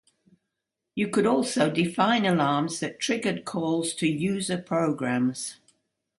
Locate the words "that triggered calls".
2.79-3.93